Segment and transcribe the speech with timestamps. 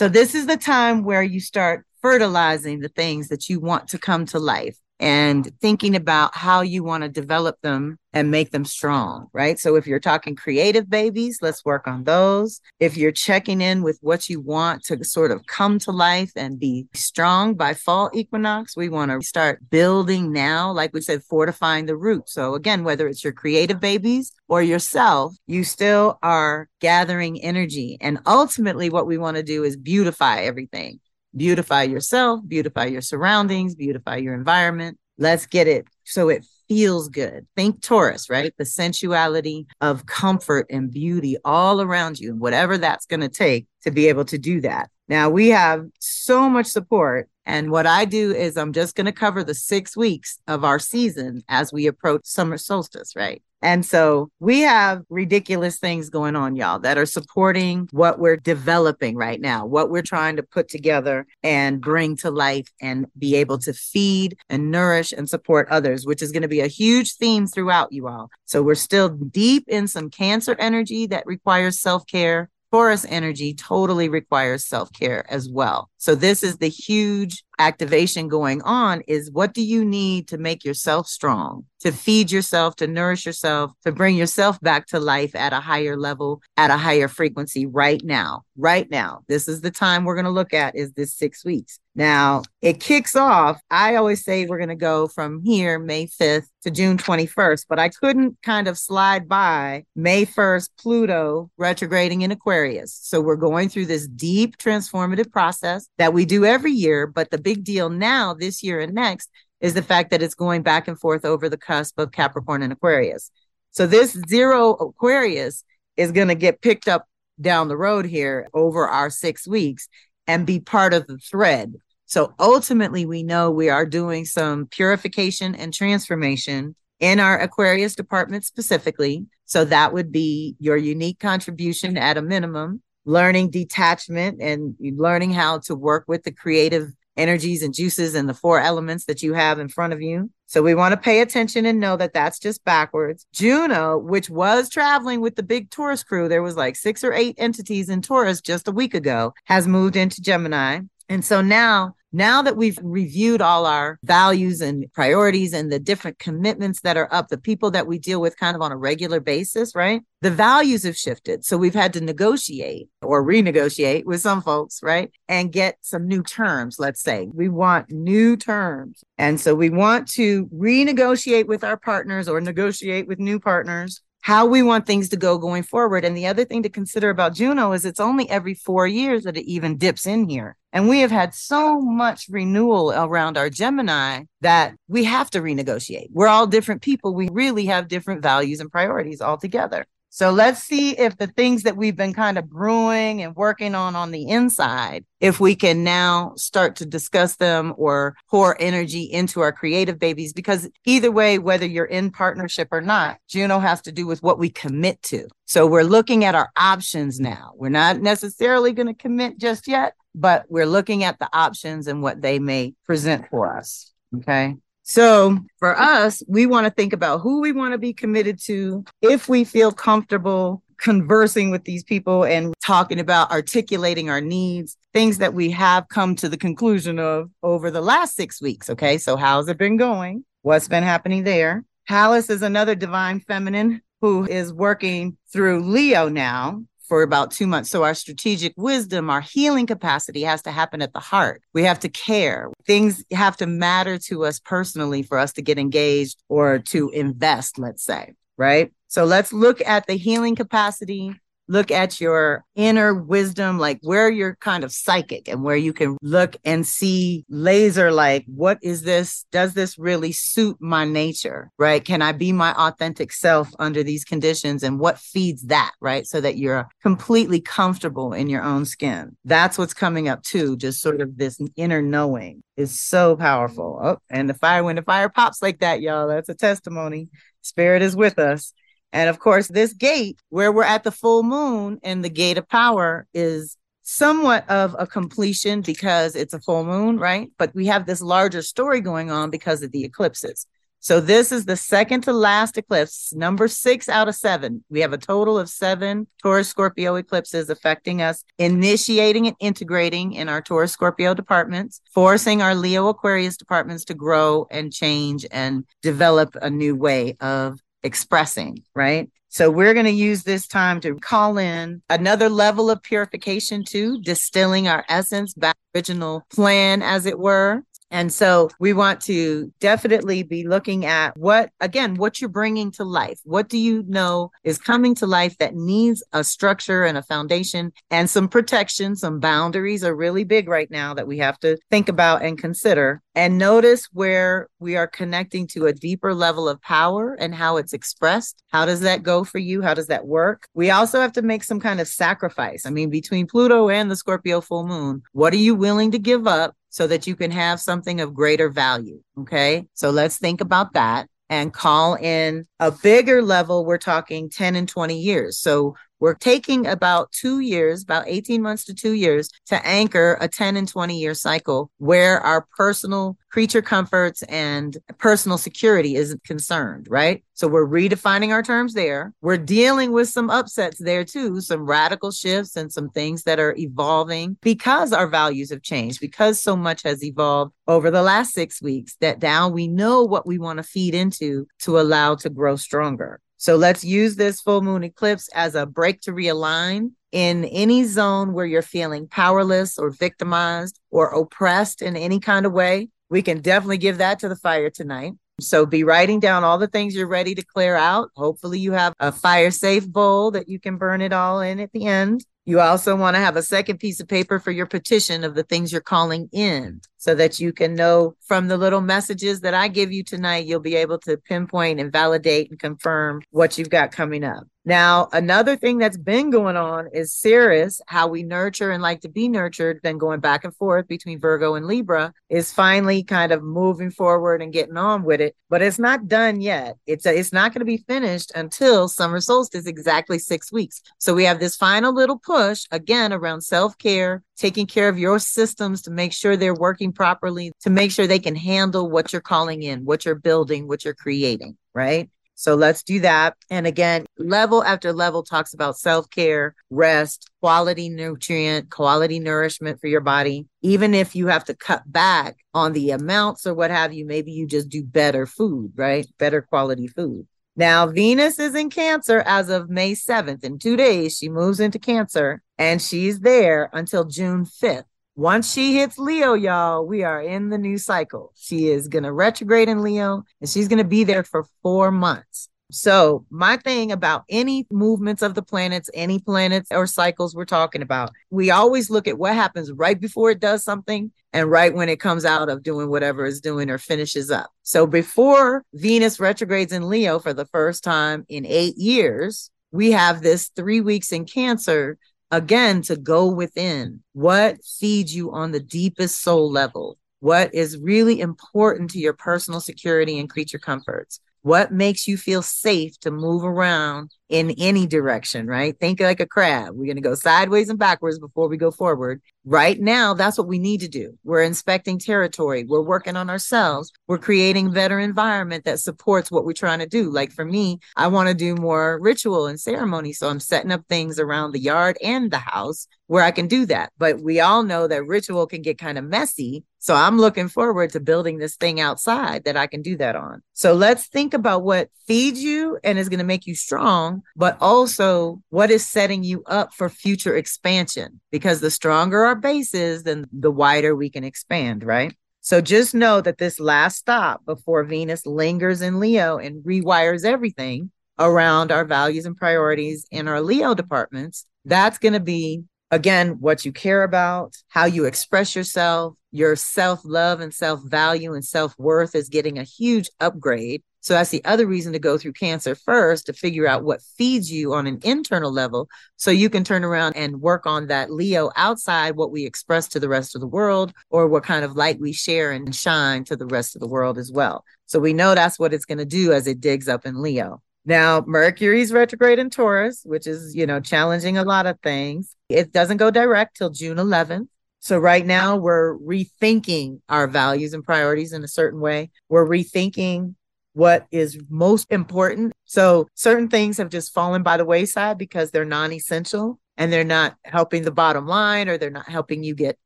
[0.00, 3.98] So this is the time where you start fertilizing the things that you want to
[3.98, 8.64] come to life and thinking about how you want to develop them and make them
[8.66, 9.58] strong, right?
[9.58, 12.60] So if you're talking creative babies, let's work on those.
[12.80, 16.60] If you're checking in with what you want to sort of come to life and
[16.60, 21.86] be strong by fall equinox, we want to start building now, like we said, fortifying
[21.86, 22.28] the root.
[22.28, 27.96] So again, whether it's your creative babies or yourself, you still are gathering energy.
[28.00, 31.00] And ultimately, what we want to do is beautify everything
[31.34, 34.98] beautify yourself, beautify your surroundings, beautify your environment.
[35.18, 37.46] Let's get it so it feels good.
[37.56, 38.54] Think Taurus, right?
[38.56, 43.90] The sensuality of comfort and beauty all around you, whatever that's going to take to
[43.90, 44.90] be able to do that.
[45.08, 47.28] Now, we have so much support.
[47.46, 50.78] And what I do is I'm just going to cover the six weeks of our
[50.78, 53.42] season as we approach summer solstice, right?
[53.62, 59.16] And so we have ridiculous things going on, y'all, that are supporting what we're developing
[59.16, 63.58] right now, what we're trying to put together and bring to life and be able
[63.58, 67.46] to feed and nourish and support others, which is going to be a huge theme
[67.46, 68.30] throughout you all.
[68.46, 74.08] So we're still deep in some cancer energy that requires self care Taurus energy totally
[74.08, 75.90] requires self-care as well.
[76.00, 80.64] So this is the huge activation going on is what do you need to make
[80.64, 85.52] yourself strong, to feed yourself, to nourish yourself, to bring yourself back to life at
[85.52, 88.44] a higher level, at a higher frequency right now.
[88.56, 89.20] Right now.
[89.28, 91.78] This is the time we're going to look at is this 6 weeks.
[91.94, 93.60] Now, it kicks off.
[93.70, 97.78] I always say we're going to go from here May 5th to June 21st, but
[97.78, 102.98] I couldn't kind of slide by May 1st Pluto retrograding in Aquarius.
[103.02, 107.38] So we're going through this deep transformative process that we do every year, but the
[107.38, 110.98] big deal now, this year and next, is the fact that it's going back and
[110.98, 113.30] forth over the cusp of Capricorn and Aquarius.
[113.70, 115.64] So this zero Aquarius
[115.96, 117.06] is going to get picked up
[117.40, 119.88] down the road here over our six weeks
[120.26, 121.74] and be part of the thread.
[122.06, 128.44] So ultimately, we know we are doing some purification and transformation in our Aquarius department
[128.44, 129.26] specifically.
[129.44, 135.58] So that would be your unique contribution at a minimum, learning detachment and learning how
[135.58, 139.58] to work with the creative energies and juices and the four elements that you have
[139.58, 140.30] in front of you.
[140.46, 143.26] So we want to pay attention and know that that's just backwards.
[143.32, 147.34] Juno, which was traveling with the big Taurus crew, there was like six or eight
[147.38, 150.80] entities in Taurus just a week ago, has moved into Gemini.
[151.08, 156.18] And so now now that we've reviewed all our values and priorities and the different
[156.18, 159.20] commitments that are up, the people that we deal with kind of on a regular
[159.20, 160.02] basis, right?
[160.22, 161.44] The values have shifted.
[161.44, 165.10] So we've had to negotiate or renegotiate with some folks, right?
[165.28, 167.28] And get some new terms, let's say.
[167.32, 169.04] We want new terms.
[169.16, 174.44] And so we want to renegotiate with our partners or negotiate with new partners how
[174.44, 176.04] we want things to go going forward.
[176.04, 179.36] And the other thing to consider about Juno is it's only every four years that
[179.36, 180.56] it even dips in here.
[180.72, 186.08] And we have had so much renewal around our Gemini that we have to renegotiate.
[186.12, 187.14] We're all different people.
[187.14, 189.86] We really have different values and priorities altogether.
[190.12, 193.94] So let's see if the things that we've been kind of brewing and working on
[193.94, 199.40] on the inside, if we can now start to discuss them or pour energy into
[199.40, 200.32] our creative babies.
[200.32, 204.36] Because either way, whether you're in partnership or not, Juno has to do with what
[204.36, 205.28] we commit to.
[205.46, 207.52] So we're looking at our options now.
[207.54, 212.02] We're not necessarily going to commit just yet, but we're looking at the options and
[212.02, 213.92] what they may present for us.
[214.16, 214.56] Okay.
[214.82, 218.84] So for us, we want to think about who we want to be committed to,
[219.02, 225.18] if we feel comfortable conversing with these people and talking about articulating our needs, things
[225.18, 228.70] that we have come to the conclusion of over the last six weeks.
[228.70, 228.98] Okay.
[228.98, 230.24] So, how's it been going?
[230.42, 231.64] What's been happening there?
[231.86, 237.70] Pallas is another divine feminine who is working through Leo now for about two months.
[237.70, 241.40] So our strategic wisdom, our healing capacity has to happen at the heart.
[241.54, 242.50] We have to care.
[242.66, 247.60] Things have to matter to us personally for us to get engaged or to invest,
[247.60, 248.72] let's say, right?
[248.88, 251.14] So let's look at the healing capacity
[251.50, 255.96] look at your inner wisdom, like where you're kind of psychic and where you can
[256.00, 259.26] look and see laser like, what is this?
[259.32, 261.50] Does this really suit my nature?
[261.58, 261.84] Right?
[261.84, 264.62] Can I be my authentic self under these conditions?
[264.62, 265.72] And what feeds that?
[265.80, 266.06] Right?
[266.06, 269.16] So that you're completely comfortable in your own skin.
[269.24, 270.56] That's what's coming up too.
[270.56, 273.80] Just sort of this inner knowing is so powerful.
[273.82, 277.08] Oh, and the fire, when the fire pops like that, y'all, that's a testimony.
[277.42, 278.52] Spirit is with us.
[278.92, 282.48] And of course, this gate where we're at the full moon and the gate of
[282.48, 287.30] power is somewhat of a completion because it's a full moon, right?
[287.38, 290.46] But we have this larger story going on because of the eclipses.
[290.82, 294.64] So this is the second to last eclipse, number six out of seven.
[294.70, 300.30] We have a total of seven Taurus Scorpio eclipses affecting us, initiating and integrating in
[300.30, 306.34] our Taurus Scorpio departments, forcing our Leo Aquarius departments to grow and change and develop
[306.40, 309.10] a new way of expressing, right?
[309.28, 314.00] So we're going to use this time to call in another level of purification too,
[314.02, 320.22] distilling our essence back original plan as it were and so we want to definitely
[320.22, 323.18] be looking at what, again, what you're bringing to life.
[323.24, 327.72] What do you know is coming to life that needs a structure and a foundation
[327.90, 328.94] and some protection?
[328.94, 333.02] Some boundaries are really big right now that we have to think about and consider.
[333.14, 337.72] And notice where we are connecting to a deeper level of power and how it's
[337.72, 338.42] expressed.
[338.48, 339.62] How does that go for you?
[339.62, 340.46] How does that work?
[340.54, 342.66] We also have to make some kind of sacrifice.
[342.66, 346.26] I mean, between Pluto and the Scorpio full moon, what are you willing to give
[346.26, 349.02] up so that you can have something of greater value.
[349.18, 349.66] Okay.
[349.74, 353.64] So let's think about that and call in a bigger level.
[353.64, 355.38] We're talking 10 and 20 years.
[355.38, 360.28] So we're taking about two years, about 18 months to two years to anchor a
[360.28, 366.86] 10 and 20 year cycle where our personal creature comforts and personal security isn't concerned,
[366.90, 367.22] right?
[367.34, 369.12] So we're redefining our terms there.
[369.20, 373.54] We're dealing with some upsets there too, some radical shifts and some things that are
[373.56, 378.60] evolving because our values have changed, because so much has evolved over the last six
[378.60, 382.56] weeks that now we know what we want to feed into to allow to grow
[382.56, 383.20] stronger.
[383.40, 388.34] So let's use this full moon eclipse as a break to realign in any zone
[388.34, 392.90] where you're feeling powerless or victimized or oppressed in any kind of way.
[393.08, 395.14] We can definitely give that to the fire tonight.
[395.40, 398.10] So be writing down all the things you're ready to clear out.
[398.14, 401.72] Hopefully, you have a fire safe bowl that you can burn it all in at
[401.72, 402.22] the end.
[402.44, 405.44] You also want to have a second piece of paper for your petition of the
[405.44, 409.68] things you're calling in so that you can know from the little messages that I
[409.68, 413.90] give you tonight, you'll be able to pinpoint and validate and confirm what you've got
[413.90, 414.44] coming up.
[414.66, 419.08] Now, another thing that's been going on is Ceres, how we nurture and like to
[419.08, 423.42] be nurtured, then going back and forth between Virgo and Libra, is finally kind of
[423.42, 425.34] moving forward and getting on with it.
[425.48, 426.76] But it's not done yet.
[426.86, 430.82] It's a, it's not going to be finished until summer solstice, exactly six weeks.
[430.98, 435.18] So we have this final little push again around self care, taking care of your
[435.18, 439.20] systems to make sure they're working properly, to make sure they can handle what you're
[439.20, 442.08] calling in, what you're building, what you're creating, right?
[442.36, 443.36] So let's do that.
[443.50, 449.88] And again, level after level talks about self care, rest, quality nutrient, quality nourishment for
[449.88, 450.46] your body.
[450.62, 454.32] Even if you have to cut back on the amounts or what have you, maybe
[454.32, 456.06] you just do better food, right?
[456.18, 457.26] Better quality food.
[457.60, 460.44] Now, Venus is in Cancer as of May 7th.
[460.44, 464.86] In two days, she moves into Cancer and she's there until June 5th.
[465.14, 468.32] Once she hits Leo, y'all, we are in the new cycle.
[468.34, 471.90] She is going to retrograde in Leo and she's going to be there for four
[471.90, 472.48] months.
[472.70, 477.82] So, my thing about any movements of the planets, any planets or cycles we're talking
[477.82, 481.88] about, we always look at what happens right before it does something and right when
[481.88, 484.50] it comes out of doing whatever it's doing or finishes up.
[484.62, 490.22] So, before Venus retrogrades in Leo for the first time in eight years, we have
[490.22, 491.98] this three weeks in Cancer
[492.30, 494.02] again to go within.
[494.12, 496.98] What feeds you on the deepest soul level?
[497.18, 502.42] What is really important to your personal security and creature comforts what makes you feel
[502.42, 505.76] safe to move around in any direction, right?
[505.78, 506.74] Think like a crab.
[506.74, 509.20] We're going to go sideways and backwards before we go forward.
[509.44, 511.18] Right now, that's what we need to do.
[511.24, 512.64] We're inspecting territory.
[512.64, 513.90] We're working on ourselves.
[514.06, 517.10] We're creating better environment that supports what we're trying to do.
[517.10, 520.12] Like for me, I want to do more ritual and ceremony.
[520.12, 523.66] So I'm setting up things around the yard and the house where I can do
[523.66, 523.90] that.
[523.98, 526.62] But we all know that ritual can get kind of messy.
[526.78, 530.42] So I'm looking forward to building this thing outside that I can do that on.
[530.52, 534.56] So let's think about what feeds you and is going to make you strong, but
[534.60, 538.20] also what is setting you up for future expansion.
[538.30, 542.14] Because the stronger our base is, then the wider we can expand, right?
[542.40, 547.90] So just know that this last stop before Venus lingers in Leo and rewires everything
[548.18, 553.64] around our values and priorities in our Leo departments, that's going to be again what
[553.64, 558.74] you care about, how you express yourself, your self love and self value and self
[558.78, 560.82] worth is getting a huge upgrade.
[561.00, 564.52] So that's the other reason to go through cancer first to figure out what feeds
[564.52, 568.50] you on an internal level so you can turn around and work on that Leo
[568.54, 571.98] outside what we express to the rest of the world or what kind of light
[571.98, 574.64] we share and shine to the rest of the world as well.
[574.86, 577.62] So we know that's what it's going to do as it digs up in Leo.
[577.86, 582.36] Now, Mercury's retrograde in Taurus, which is, you know, challenging a lot of things.
[582.50, 584.48] It doesn't go direct till June 11th.
[584.80, 589.10] So right now we're rethinking our values and priorities in a certain way.
[589.28, 590.34] We're rethinking
[590.74, 592.52] what is most important.
[592.64, 597.04] So certain things have just fallen by the wayside because they're non essential and they're
[597.04, 599.78] not helping the bottom line or they're not helping you get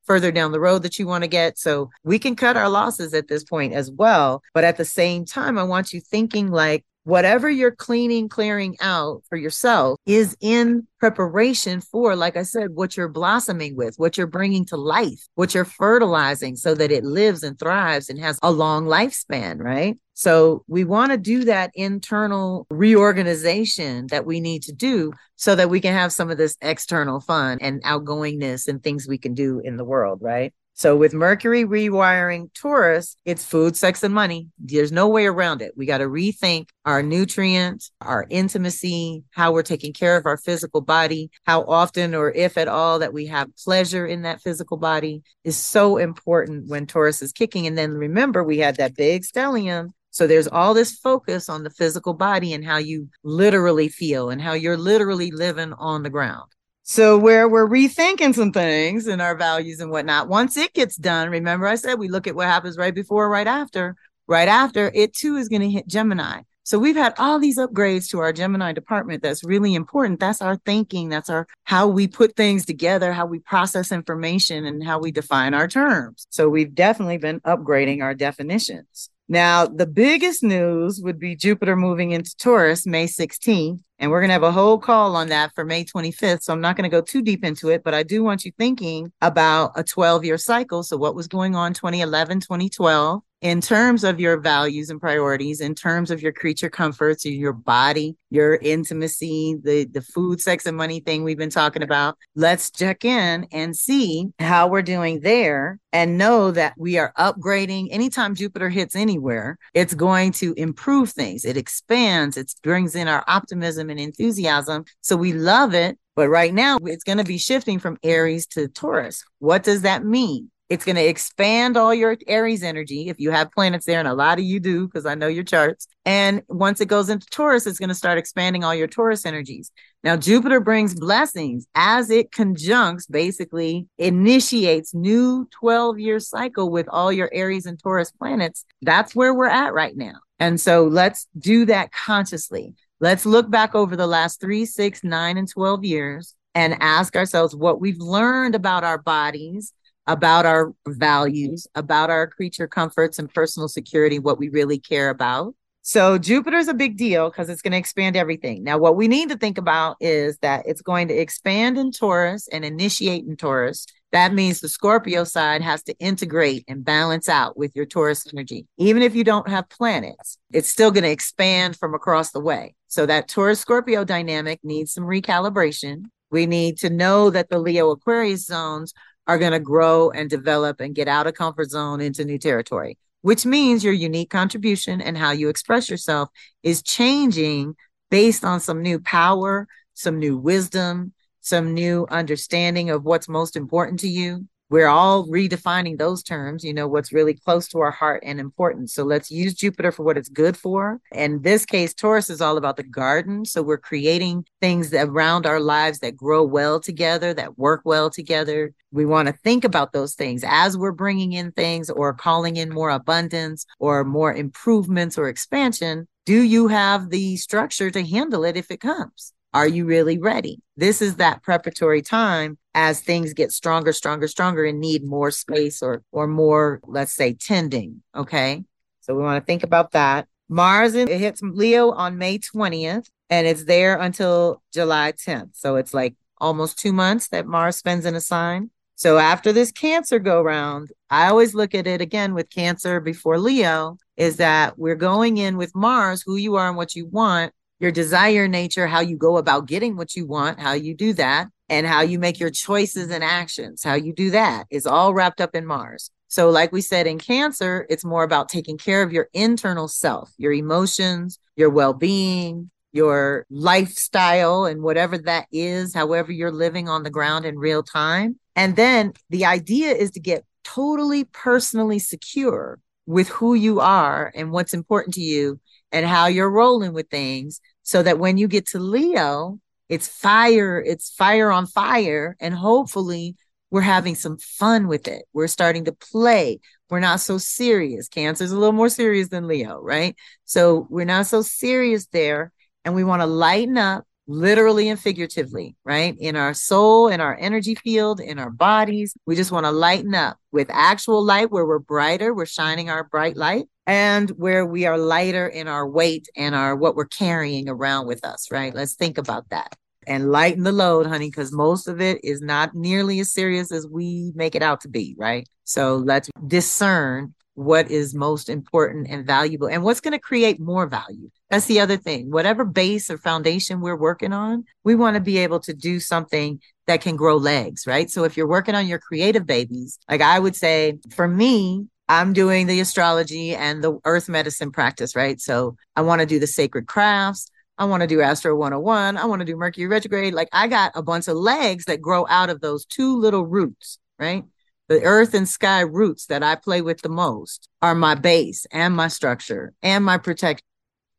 [0.04, 1.58] further down the road that you want to get.
[1.58, 4.42] So we can cut our losses at this point as well.
[4.52, 9.22] But at the same time, I want you thinking like, whatever you're cleaning, clearing out
[9.28, 14.26] for yourself is in preparation for, like I said, what you're blossoming with, what you're
[14.26, 18.50] bringing to life, what you're fertilizing so that it lives and thrives and has a
[18.50, 19.98] long lifespan, right?
[20.14, 25.68] So we want to do that internal reorganization that we need to do so that
[25.68, 29.60] we can have some of this external fun and outgoingness and things we can do
[29.60, 30.54] in the world, right?
[30.76, 34.48] So with Mercury rewiring Taurus, it's food, sex, and money.
[34.58, 35.72] There's no way around it.
[35.76, 40.80] We got to rethink our nutrients, our intimacy, how we're taking care of our physical
[40.80, 45.22] body, how often or if at all that we have pleasure in that physical body
[45.44, 47.68] is so important when Taurus is kicking.
[47.68, 51.70] And then remember, we had that big stellium so there's all this focus on the
[51.70, 56.48] physical body and how you literally feel and how you're literally living on the ground.
[56.86, 61.30] So where we're rethinking some things and our values and whatnot, once it gets done,
[61.30, 63.96] remember I said we look at what happens right before, right after.
[64.26, 66.42] Right after, it too is going to hit Gemini.
[66.62, 69.22] So we've had all these upgrades to our Gemini department.
[69.22, 70.20] That's really important.
[70.20, 71.08] That's our thinking.
[71.08, 75.54] That's our how we put things together, how we process information, and how we define
[75.54, 76.26] our terms.
[76.28, 79.08] So we've definitely been upgrading our definitions.
[79.28, 83.80] Now, the biggest news would be Jupiter moving into Taurus May 16th.
[83.98, 86.42] And we're going to have a whole call on that for May 25th.
[86.42, 88.52] So I'm not going to go too deep into it, but I do want you
[88.58, 90.82] thinking about a 12 year cycle.
[90.82, 93.22] So, what was going on 2011, 2012?
[93.44, 98.16] In terms of your values and priorities, in terms of your creature comforts, your body,
[98.30, 103.04] your intimacy, the, the food, sex, and money thing we've been talking about, let's check
[103.04, 107.88] in and see how we're doing there and know that we are upgrading.
[107.90, 111.44] Anytime Jupiter hits anywhere, it's going to improve things.
[111.44, 114.86] It expands, it brings in our optimism and enthusiasm.
[115.02, 115.98] So we love it.
[116.16, 119.24] But right now, it's going to be shifting from Aries to Taurus.
[119.40, 120.50] What does that mean?
[120.70, 124.14] It's going to expand all your Aries energy if you have planets there, and a
[124.14, 125.86] lot of you do because I know your charts.
[126.06, 129.70] And once it goes into Taurus, it's going to start expanding all your Taurus energies.
[130.02, 137.12] Now, Jupiter brings blessings as it conjuncts, basically initiates new 12 year cycle with all
[137.12, 138.64] your Aries and Taurus planets.
[138.80, 140.14] That's where we're at right now.
[140.38, 142.74] And so let's do that consciously.
[143.00, 147.54] Let's look back over the last three, six, nine, and 12 years and ask ourselves
[147.54, 149.72] what we've learned about our bodies
[150.06, 155.54] about our values, about our creature comforts and personal security, what we really care about.
[155.86, 158.64] So Jupiter's a big deal because it's going to expand everything.
[158.64, 162.48] Now, what we need to think about is that it's going to expand in Taurus
[162.48, 163.84] and initiate in Taurus.
[164.10, 168.66] That means the Scorpio side has to integrate and balance out with your Taurus energy.
[168.78, 172.74] Even if you don't have planets, it's still going to expand from across the way.
[172.88, 176.04] So that Taurus Scorpio dynamic needs some recalibration.
[176.30, 178.94] We need to know that the Leo Aquarius zones
[179.26, 182.98] are going to grow and develop and get out of comfort zone into new territory,
[183.22, 186.28] which means your unique contribution and how you express yourself
[186.62, 187.74] is changing
[188.10, 194.00] based on some new power, some new wisdom, some new understanding of what's most important
[194.00, 198.20] to you we're all redefining those terms, you know, what's really close to our heart
[198.26, 198.90] and important.
[198.90, 201.00] So let's use Jupiter for what it's good for.
[201.12, 203.44] In this case, Taurus is all about the garden.
[203.44, 208.74] So we're creating things around our lives that grow well together, that work well together.
[208.90, 212.74] We want to think about those things as we're bringing in things or calling in
[212.74, 216.08] more abundance or more improvements or expansion.
[216.26, 219.33] Do you have the structure to handle it if it comes?
[219.54, 220.60] Are you really ready?
[220.76, 225.80] This is that preparatory time as things get stronger, stronger, stronger and need more space
[225.80, 228.02] or or more, let's say, tending.
[228.16, 228.64] Okay.
[229.00, 230.26] So we want to think about that.
[230.48, 235.50] Mars it hits Leo on May 20th and it's there until July 10th.
[235.52, 238.70] So it's like almost two months that Mars spends in a sign.
[238.96, 243.38] So after this Cancer go round, I always look at it again with Cancer before
[243.38, 247.52] Leo is that we're going in with Mars, who you are and what you want,
[247.80, 251.48] your desire nature, how you go about getting what you want, how you do that,
[251.68, 255.40] and how you make your choices and actions, how you do that is all wrapped
[255.40, 256.10] up in Mars.
[256.28, 260.32] So, like we said in Cancer, it's more about taking care of your internal self,
[260.36, 267.02] your emotions, your well being, your lifestyle, and whatever that is, however you're living on
[267.02, 268.38] the ground in real time.
[268.56, 274.50] And then the idea is to get totally personally secure with who you are and
[274.50, 275.60] what's important to you
[275.94, 280.82] and how you're rolling with things so that when you get to Leo, it's fire,
[280.84, 282.36] it's fire on fire.
[282.40, 283.36] And hopefully,
[283.70, 285.24] we're having some fun with it.
[285.32, 286.58] We're starting to play.
[286.90, 288.08] We're not so serious.
[288.08, 290.16] Cancer's a little more serious than Leo, right?
[290.44, 292.52] So we're not so serious there.
[292.84, 296.16] And we want to lighten up literally and figuratively, right?
[296.18, 299.14] In our soul, in our energy field, in our bodies.
[299.26, 303.04] We just want to lighten up with actual light where we're brighter, we're shining our
[303.04, 307.68] bright light, and where we are lighter in our weight and our what we're carrying
[307.68, 308.74] around with us, right?
[308.74, 309.76] Let's think about that
[310.06, 313.86] and lighten the load, honey, because most of it is not nearly as serious as
[313.86, 315.48] we make it out to be, right?
[315.64, 320.86] So let's discern what is most important and valuable and what's going to create more
[320.86, 321.30] value.
[321.50, 322.30] That's the other thing.
[322.30, 326.60] Whatever base or foundation we're working on, we want to be able to do something
[326.86, 328.10] that can grow legs, right?
[328.10, 332.32] So if you're working on your creative babies, like I would say for me, I'm
[332.32, 335.40] doing the astrology and the earth medicine practice, right?
[335.40, 337.50] So I want to do the sacred crafts.
[337.78, 339.16] I want to do Astro 101.
[339.16, 340.34] I want to do Mercury retrograde.
[340.34, 343.98] Like I got a bunch of legs that grow out of those two little roots,
[344.18, 344.44] right?
[344.88, 348.94] The earth and sky roots that I play with the most are my base and
[348.94, 350.66] my structure and my protection,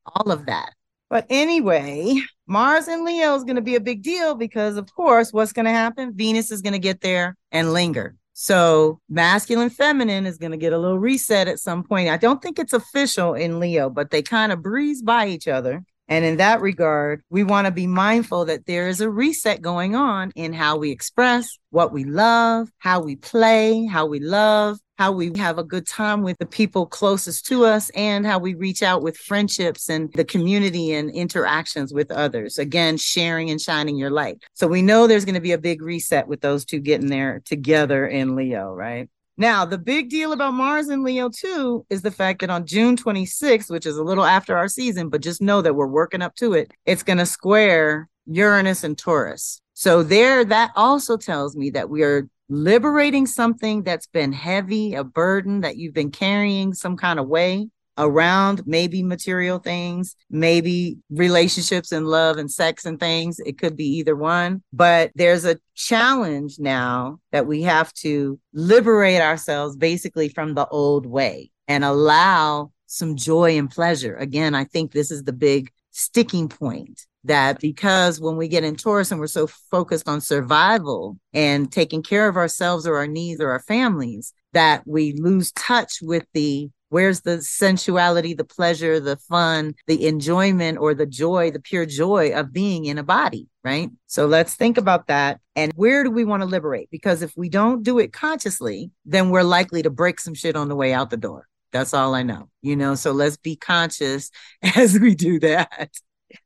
[0.06, 0.74] all of that.
[1.10, 5.34] But anyway, Mars and Leo is going to be a big deal because, of course,
[5.34, 6.14] what's going to happen?
[6.16, 8.16] Venus is going to get there and linger.
[8.34, 12.10] So masculine feminine is going to get a little reset at some point.
[12.10, 15.84] I don't think it's official in Leo, but they kind of breeze by each other.
[16.08, 19.96] And in that regard, we want to be mindful that there is a reset going
[19.96, 25.12] on in how we express what we love, how we play, how we love, how
[25.12, 28.82] we have a good time with the people closest to us, and how we reach
[28.82, 32.58] out with friendships and the community and interactions with others.
[32.58, 34.42] Again, sharing and shining your light.
[34.54, 37.42] So we know there's going to be a big reset with those two getting there
[37.46, 39.10] together in Leo, right?
[39.38, 42.96] Now, the big deal about Mars and Leo too is the fact that on June
[42.96, 46.36] 26th, which is a little after our season, but just know that we're working up
[46.36, 49.62] to it, it's going to square Uranus and Taurus.
[49.74, 55.04] So, there, that also tells me that we are liberating something that's been heavy, a
[55.04, 61.92] burden that you've been carrying some kind of way around maybe material things, maybe relationships
[61.92, 63.40] and love and sex and things.
[63.40, 69.22] It could be either one, but there's a challenge now that we have to liberate
[69.22, 74.16] ourselves basically from the old way and allow some joy and pleasure.
[74.16, 78.76] Again, I think this is the big sticking point that because when we get in
[78.76, 83.42] Taurus and we're so focused on survival and taking care of ourselves or our needs
[83.42, 89.18] or our families, that we lose touch with the Where's the sensuality, the pleasure, the
[89.18, 93.90] fun, the enjoyment, or the joy, the pure joy of being in a body, right?
[94.08, 95.40] So let's think about that.
[95.56, 96.90] And where do we want to liberate?
[96.92, 100.70] Because if we don't do it consciously, then we're likely to break some shit on
[100.70, 101.48] the way out the door.
[101.72, 102.96] That's all I know, you know?
[102.96, 104.32] So let's be conscious
[104.76, 105.92] as we do that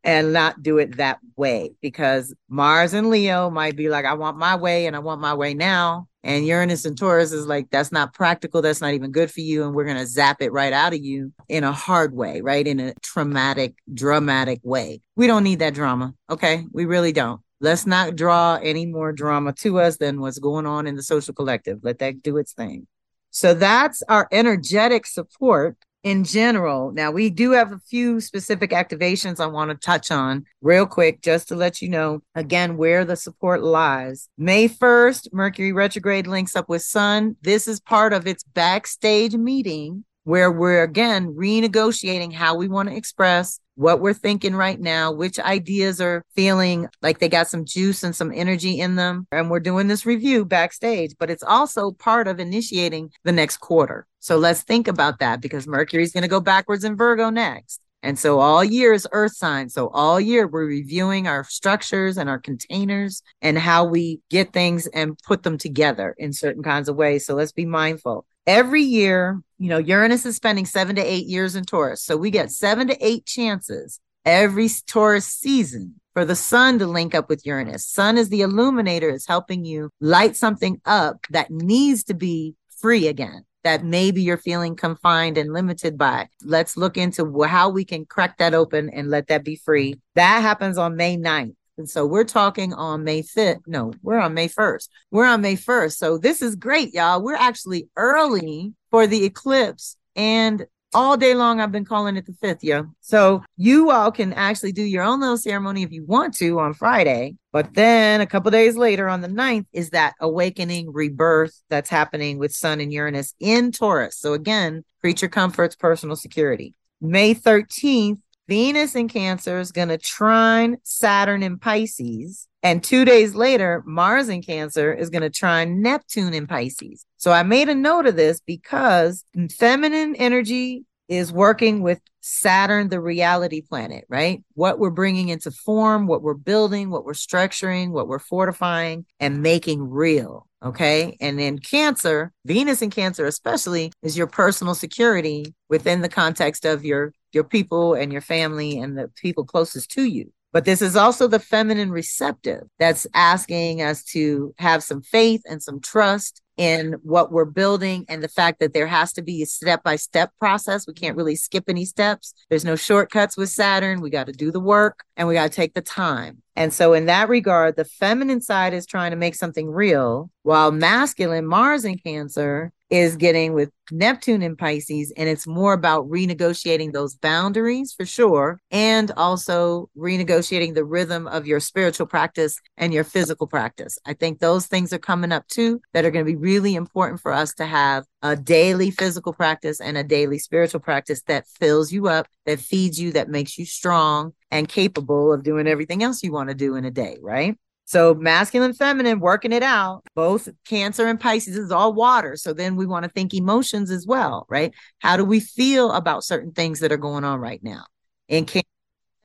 [0.04, 4.38] and not do it that way because Mars and Leo might be like, I want
[4.38, 6.08] my way and I want my way now.
[6.24, 8.62] And Uranus and Taurus is like, that's not practical.
[8.62, 9.64] That's not even good for you.
[9.64, 12.68] And we're going to zap it right out of you in a hard way, right?
[12.68, 15.02] In a traumatic, dramatic way.
[15.16, 16.14] We don't need that drama.
[16.30, 16.66] Okay.
[16.74, 17.42] We really don't.
[17.62, 21.34] Let's not draw any more drama to us than what's going on in the social
[21.34, 21.80] collective.
[21.84, 22.88] Let that do its thing.
[23.32, 26.92] So that's our energetic support in general.
[26.92, 31.22] Now, we do have a few specific activations I want to touch on real quick,
[31.22, 34.30] just to let you know again where the support lies.
[34.38, 37.36] May 1st, Mercury retrograde links up with Sun.
[37.42, 42.96] This is part of its backstage meeting where we're again renegotiating how we want to
[42.96, 48.04] express what we're thinking right now, which ideas are feeling like they got some juice
[48.04, 49.26] and some energy in them.
[49.32, 54.06] And we're doing this review backstage, but it's also part of initiating the next quarter.
[54.20, 57.80] So let's think about that because Mercury's going to go backwards in Virgo next.
[58.04, 59.70] And so all year is earth sign.
[59.70, 64.88] So all year we're reviewing our structures and our containers and how we get things
[64.88, 67.26] and put them together in certain kinds of ways.
[67.26, 71.56] So let's be mindful every year, you know, Uranus is spending seven to eight years
[71.56, 72.02] in Taurus.
[72.02, 77.16] So we get seven to eight chances every Taurus season for the sun to link
[77.16, 77.86] up with Uranus.
[77.86, 83.08] Sun is the illuminator, is helping you light something up that needs to be free
[83.08, 83.46] again.
[83.66, 86.30] That maybe you're feeling confined and limited by.
[86.44, 90.00] Let's look into how we can crack that open and let that be free.
[90.16, 91.56] That happens on May 9th.
[91.80, 93.62] And so we're talking on May 5th.
[93.66, 94.90] No, we're on May 1st.
[95.12, 95.94] We're on May 1st.
[95.94, 97.24] So this is great, y'all.
[97.24, 99.96] We're actually early for the eclipse.
[100.14, 102.82] And all day long, I've been calling it the 5th, yeah.
[103.00, 106.74] So you all can actually do your own little ceremony if you want to on
[106.74, 107.38] Friday.
[107.54, 112.40] But then a couple days later on the 9th is that awakening rebirth that's happening
[112.40, 114.18] with Sun and Uranus in Taurus.
[114.18, 116.74] So again, creature comforts, personal security.
[117.00, 122.48] May 13th Venus in Cancer is going to trine Saturn in Pisces.
[122.64, 127.06] And two days later, Mars in Cancer is going to trine Neptune in Pisces.
[127.18, 129.24] So I made a note of this because
[129.58, 134.44] feminine energy is working with Saturn, the reality planet, right?
[134.56, 139.44] What we're bringing into form, what we're building, what we're structuring, what we're fortifying and
[139.44, 140.48] making real.
[140.62, 141.18] Okay.
[141.22, 146.84] And then Cancer, Venus in Cancer, especially, is your personal security within the context of
[146.84, 150.32] your your people and your family and the people closest to you.
[150.52, 155.62] But this is also the feminine receptive that's asking us to have some faith and
[155.62, 159.46] some trust in what we're building and the fact that there has to be a
[159.46, 160.86] step by step process.
[160.86, 162.34] We can't really skip any steps.
[162.50, 164.02] There's no shortcuts with Saturn.
[164.02, 166.42] We got to do the work and we got to take the time.
[166.58, 170.72] And so, in that regard, the feminine side is trying to make something real, while
[170.72, 175.12] masculine, Mars in Cancer, is getting with Neptune in Pisces.
[175.16, 181.48] And it's more about renegotiating those boundaries for sure, and also renegotiating the rhythm of
[181.48, 183.98] your spiritual practice and your physical practice.
[184.06, 187.22] I think those things are coming up too that are going to be really important
[187.22, 191.92] for us to have a daily physical practice and a daily spiritual practice that fills
[191.92, 196.24] you up, that feeds you, that makes you strong and capable of doing everything else
[196.24, 197.58] you want to do in a day, right?
[197.90, 200.04] So masculine, feminine, working it out.
[200.14, 202.36] Both Cancer and Pisces is all water.
[202.36, 204.72] So then we want to think emotions as well, right?
[205.00, 207.86] How do we feel about certain things that are going on right now?
[208.30, 208.68] And Cancer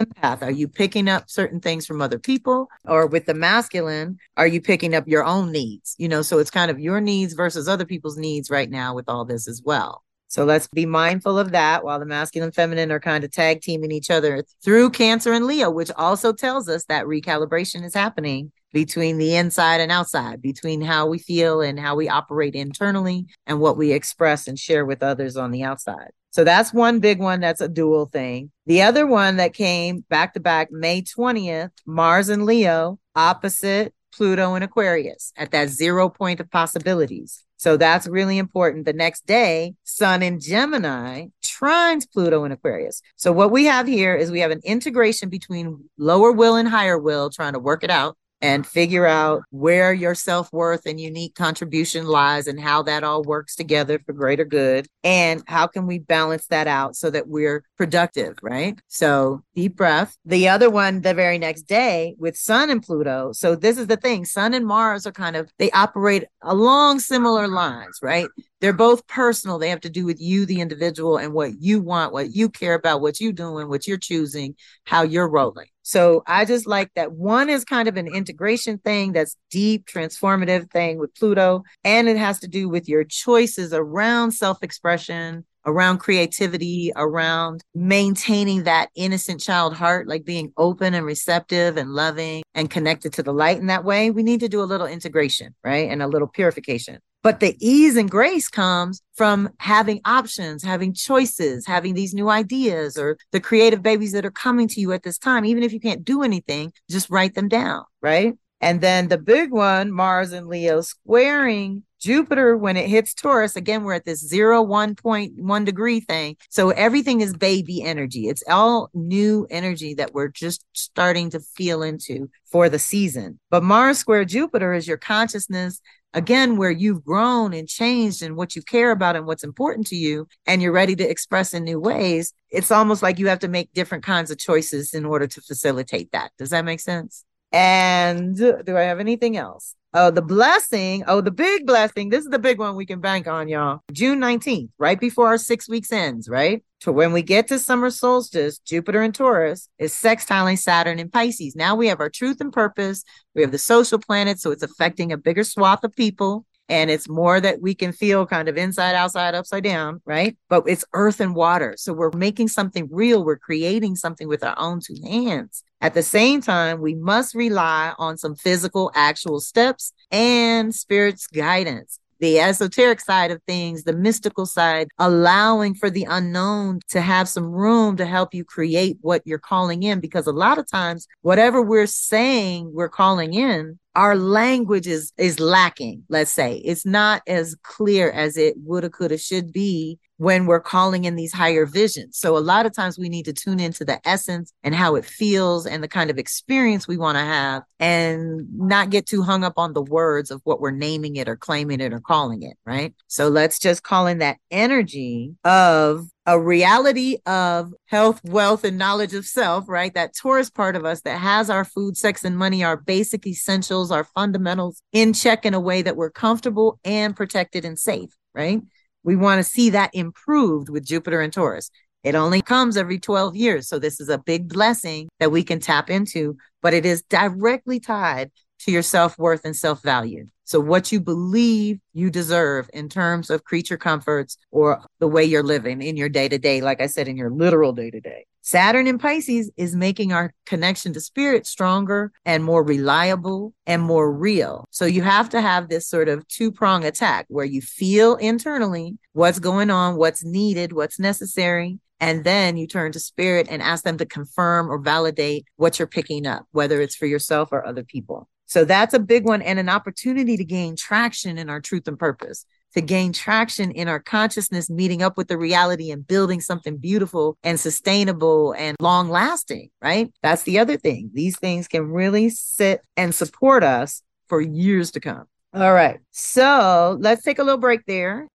[0.01, 2.69] empath, are you picking up certain things from other people?
[2.87, 5.95] Or with the masculine, are you picking up your own needs?
[5.99, 9.11] You know, so it's kind of your needs versus other people's needs right now with
[9.11, 10.03] all this as well.
[10.29, 13.61] So let's be mindful of that while the masculine and feminine are kind of tag
[13.61, 18.51] teaming each other through Cancer and Leo, which also tells us that recalibration is happening
[18.73, 23.61] between the inside and outside, between how we feel and how we operate internally and
[23.61, 26.11] what we express and share with others on the outside.
[26.33, 28.51] So that's one big one that's a dual thing.
[28.67, 34.55] The other one that came back to back May 20th, Mars and Leo, opposite Pluto
[34.55, 37.44] and Aquarius at that zero point of possibilities.
[37.57, 38.85] So that's really important.
[38.85, 43.01] The next day, Sun in Gemini trines Pluto in Aquarius.
[43.17, 46.99] So what we have here is we have an integration between lower will and higher
[46.99, 51.35] will, trying to work it out and figure out where your self worth and unique
[51.35, 54.87] contribution lies and how that all works together for greater good.
[55.03, 58.79] And how can we balance that out so that we're productive, right?
[58.89, 60.19] So deep breath.
[60.27, 63.33] The other one, the very next day with Sun and Pluto.
[63.33, 67.49] So this is the thing Sun and Mars are kind of, they operate along similar
[67.49, 68.29] lines, right?
[68.61, 69.59] they're both personal.
[69.59, 72.73] They have to do with you, the individual, and what you want, what you care
[72.73, 74.55] about, what you're doing, what you're choosing,
[74.85, 75.67] how you're rolling.
[75.87, 80.71] So I just like that one is kind of an integration thing that's deep, transformative
[80.71, 81.63] thing with Pluto.
[81.85, 88.65] And it has to do with your choices around self expression, around creativity, around maintaining
[88.65, 93.33] that innocent child heart, like being open and receptive and loving and connected to the
[93.33, 94.11] light in that way.
[94.11, 95.91] We need to do a little integration, right?
[95.91, 96.99] And a little purification.
[97.23, 102.99] But the ease and grace comes from having options, having choices, having these new ideas
[102.99, 105.47] or the creative babies that are coming to you at this time.
[105.47, 108.35] Even if you can't do anything, just write them down, right?
[108.61, 113.57] And then the big one, Mars and Leo squaring Jupiter when it hits Taurus.
[113.57, 116.37] Again, we're at this zero, 1.1 degree thing.
[116.51, 118.29] So everything is baby energy.
[118.29, 123.41] It's all new energy that we're just starting to feel into for the season.
[123.51, 125.81] But Mars square Jupiter is your consciousness
[126.13, 129.97] again where you've grown and changed and what you care about and what's important to
[129.97, 133.49] you and you're ready to express in new ways it's almost like you have to
[133.49, 138.37] make different kinds of choices in order to facilitate that does that make sense and
[138.37, 141.05] do i have anything else Oh, the blessing.
[141.07, 142.09] Oh, the big blessing.
[142.09, 143.79] This is the big one we can bank on, y'all.
[143.93, 146.65] June 19th, right before our six weeks ends, right?
[146.81, 151.55] To when we get to summer solstice, Jupiter and Taurus is sextiling Saturn and Pisces.
[151.55, 153.05] Now we have our truth and purpose.
[153.37, 154.41] We have the social planet.
[154.41, 158.27] So it's affecting a bigger swath of people and it's more that we can feel
[158.27, 160.37] kind of inside, outside, upside down, right?
[160.49, 161.75] But it's earth and water.
[161.77, 163.25] So we're making something real.
[163.25, 165.63] We're creating something with our own two hands.
[165.85, 172.01] At the same time, we must rely on some physical, actual steps and spirit's guidance
[172.21, 177.51] the esoteric side of things, the mystical side, allowing for the unknown to have some
[177.51, 180.01] room to help you create what you're calling in.
[180.01, 185.41] Because a lot of times, whatever we're saying we're calling in, our language is is
[185.41, 186.57] lacking let's say.
[186.59, 191.33] It's not as clear as it woulda coulda should be when we're calling in these
[191.33, 192.17] higher visions.
[192.17, 195.05] So a lot of times we need to tune into the essence and how it
[195.05, 199.43] feels and the kind of experience we want to have and not get too hung
[199.43, 202.57] up on the words of what we're naming it or claiming it or calling it
[202.65, 202.95] right?
[203.09, 209.15] So let's just call in that energy of a reality of health, wealth, and knowledge
[209.15, 209.93] of self, right?
[209.95, 213.91] That Taurus part of us that has our food, sex, and money, our basic essentials,
[213.91, 218.61] our fundamentals in check in a way that we're comfortable and protected and safe, right?
[219.03, 221.71] We want to see that improved with Jupiter and Taurus.
[222.03, 223.69] It only comes every 12 years.
[223.69, 227.81] So this is a big blessing that we can tap into, but it is directly
[227.81, 230.27] tied to your self worth and self value.
[230.45, 235.43] So, what you believe you deserve in terms of creature comforts or the way you're
[235.43, 238.27] living in your day to day, like I said, in your literal day to day.
[238.43, 244.13] Saturn in Pisces is making our connection to spirit stronger and more reliable and more
[244.13, 244.67] real.
[244.71, 248.99] So, you have to have this sort of two prong attack where you feel internally
[249.13, 253.83] what's going on, what's needed, what's necessary, and then you turn to spirit and ask
[253.83, 257.83] them to confirm or validate what you're picking up, whether it's for yourself or other
[257.83, 258.29] people.
[258.47, 261.99] So that's a big one and an opportunity to gain traction in our truth and
[261.99, 266.77] purpose, to gain traction in our consciousness, meeting up with the reality and building something
[266.77, 270.13] beautiful and sustainable and long lasting, right?
[270.23, 271.11] That's the other thing.
[271.15, 275.25] These things can really sit and support us for years to come.
[275.55, 276.01] All right.
[276.11, 278.29] So let's take a little break there.